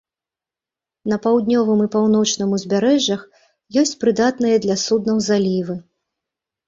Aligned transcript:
На 1.11 1.17
паўднёвым 1.25 1.79
і 1.85 1.87
паўночным 1.97 2.55
узбярэжжах 2.59 3.21
ёсць 3.83 3.95
прыдатныя 4.05 4.55
для 4.67 4.75
суднаў 4.89 5.17
залівы. 5.31 5.75